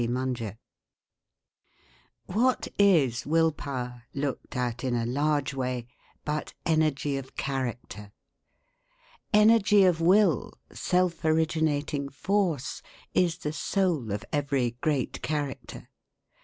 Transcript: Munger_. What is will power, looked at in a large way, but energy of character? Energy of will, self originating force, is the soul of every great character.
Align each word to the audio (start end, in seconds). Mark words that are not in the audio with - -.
Munger_. 0.07 0.57
What 2.25 2.67
is 2.79 3.27
will 3.27 3.51
power, 3.51 4.05
looked 4.15 4.55
at 4.55 4.83
in 4.83 4.95
a 4.95 5.05
large 5.05 5.53
way, 5.53 5.85
but 6.25 6.55
energy 6.65 7.17
of 7.17 7.35
character? 7.35 8.11
Energy 9.31 9.83
of 9.83 10.01
will, 10.01 10.55
self 10.73 11.23
originating 11.23 12.09
force, 12.09 12.81
is 13.13 13.37
the 13.37 13.53
soul 13.53 14.11
of 14.11 14.25
every 14.33 14.71
great 14.81 15.21
character. 15.21 15.87